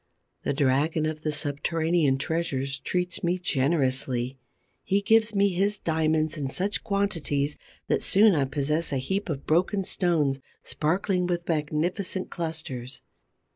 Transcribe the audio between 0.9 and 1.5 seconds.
of the